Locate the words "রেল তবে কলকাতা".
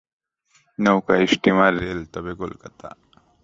1.79-2.87